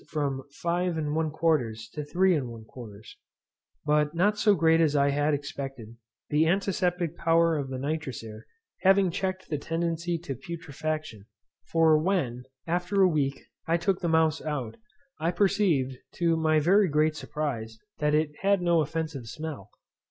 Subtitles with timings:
[0.07, 3.05] from 5 1/4 to 3 1/4;
[3.85, 5.95] but not so great as I had expected,
[6.31, 8.47] the antiseptic power of the nitrous air
[8.79, 11.27] having checked the tendency to putrefaction;
[11.65, 14.75] for when, after a week, I took the mouse out,
[15.19, 19.69] I perceived, to my very great surprize, that it had no offensive smell.